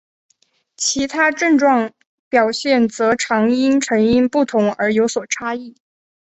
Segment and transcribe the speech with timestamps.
[0.75, 1.93] 其他症状
[2.27, 5.75] 表现则常因成因不同而有所差异。